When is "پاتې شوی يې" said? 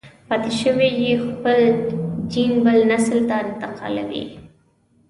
0.27-1.13